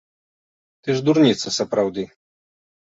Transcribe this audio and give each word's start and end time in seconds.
Ты 0.81 0.89
ж 1.01 1.05
дурніца, 1.11 1.47
сапраўды. 1.61 2.09